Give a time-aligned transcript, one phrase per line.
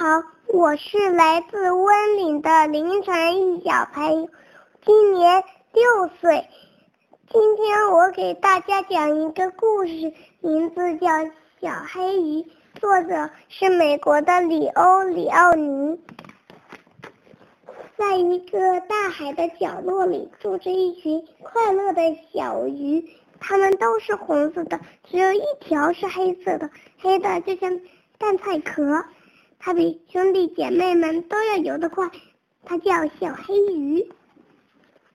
[0.00, 0.06] 好，
[0.46, 4.30] 我是来自温岭的林晨一小朋友，
[4.82, 6.48] 今年六岁。
[7.30, 11.06] 今天我给大家讲一个故事，名字叫
[11.60, 12.42] 《小黑鱼》，
[12.80, 16.00] 作者是美国的里欧里奥尼。
[17.98, 23.06] 在一个大海的角落里，住着一群快乐的小鱼，
[23.38, 24.80] 它们都是红色的，
[25.10, 27.78] 只有一条是黑色的，黑的就像
[28.16, 29.04] 蛋菜壳。
[29.62, 32.10] 它比兄弟姐妹们都要游得快，
[32.64, 33.98] 它叫小黑鱼。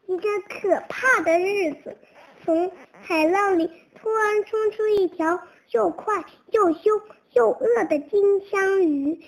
[0.06, 1.98] 一个可怕的日子，
[2.44, 2.72] 从
[3.02, 7.02] 海浪里突然冲出一条又快又凶
[7.34, 9.20] 又饿的金枪鱼，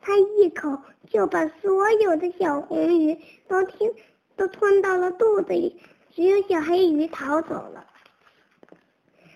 [0.00, 0.76] 它一口
[1.08, 3.16] 就把所有的小红鱼
[3.46, 3.94] 都吞
[4.34, 5.80] 都吞到了肚子里，
[6.10, 7.86] 只有小黑鱼逃走了。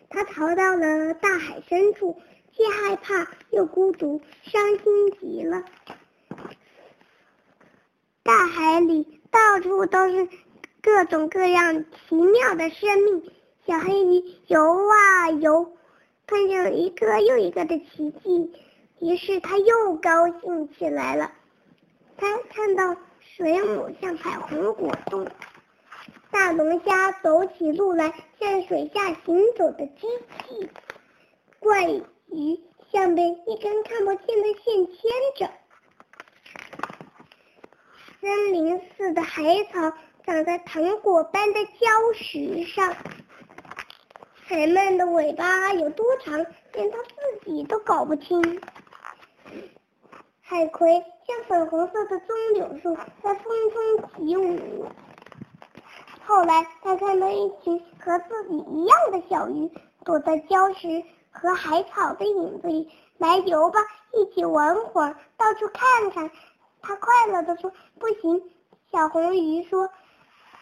[0.09, 2.21] 它逃到了大海深处。
[2.59, 5.63] 既害怕又孤独，伤心极了。
[8.25, 10.29] 大海里到处都是
[10.83, 13.31] 各种各样奇妙的生命。
[13.65, 15.73] 小黑鱼游啊游，
[16.27, 18.53] 看见了一个又一个的奇迹，
[18.99, 21.31] 于是他又高兴起来了。
[22.17, 22.97] 他看到
[23.37, 25.29] 水母像彩虹果冻，
[26.33, 30.09] 大龙虾走起路来像水下行走的机
[30.49, 30.69] 器，
[31.61, 32.03] 怪。
[32.31, 32.61] 鱼
[32.93, 35.51] 像被一根看不见的线牵着，
[38.21, 39.93] 森林似的海草
[40.25, 42.95] 长在糖果般的礁石上，
[44.35, 46.35] 海鳗的尾巴有多长，
[46.73, 48.61] 连它自己都搞不清。
[50.41, 54.87] 海葵像粉红色的棕柳树，在风中起舞。
[56.25, 59.71] 后来，他看到一群和自己一样的小鱼，
[60.05, 61.03] 躲在礁石。
[61.41, 63.79] 和海草的影子里来游吧，
[64.13, 66.31] 一起玩会儿，到处看看。
[66.81, 68.43] 他快乐地说：“不行。”
[68.91, 69.89] 小红鱼说：“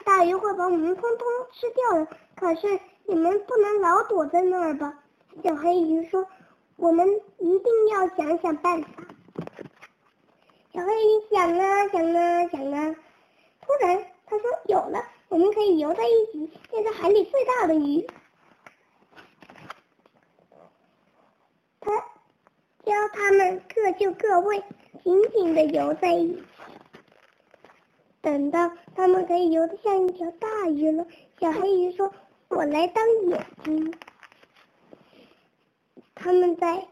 [0.04, 4.98] 大鱼会把我们通通吃掉的。”可是你们不能老躲在那儿吧？
[5.44, 6.26] 小黑鱼说
[6.76, 7.08] ：“我们
[7.38, 8.88] 一定要想想办法。”
[10.72, 12.96] 小黑鱼想啊想啊想啊，
[13.60, 18.06] 突然他说：“有了，我们可以游在一起，变成海里最大的鱼。”
[22.86, 24.62] 教他们各就各位，
[25.02, 26.42] 紧紧的游在一起。
[28.22, 31.04] 等到他们可以游得像一条大鱼了，
[31.40, 32.14] 小黑鱼说
[32.46, 33.92] ：“我来当眼睛。”
[36.14, 36.86] 他们在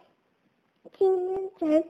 [0.99, 1.85] 清晨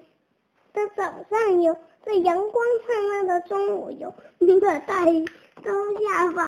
[0.74, 4.14] 的早上游，在阳光灿烂的中午游，
[4.60, 5.24] 把大鱼
[5.62, 6.42] 都吓跑。